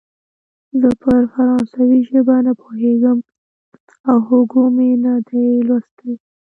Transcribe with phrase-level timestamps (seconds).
[0.79, 3.17] زه پر فرانسوي ژبه نه پوهېږم
[4.09, 6.11] او هوګو مې نه دی لوستی.